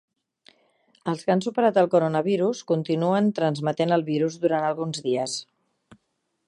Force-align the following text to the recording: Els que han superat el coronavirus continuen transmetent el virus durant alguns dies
Els 1.11 1.19
que 1.25 1.33
han 1.33 1.43
superat 1.47 1.77
el 1.81 1.89
coronavirus 1.95 2.63
continuen 2.73 3.31
transmetent 3.41 3.93
el 4.01 4.07
virus 4.13 4.41
durant 4.47 4.69
alguns 4.71 5.05
dies 5.09 5.37